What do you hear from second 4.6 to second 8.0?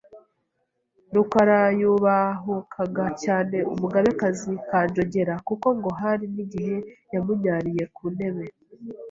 Kanjogera kuko ngo hari n’igihe yamunyariye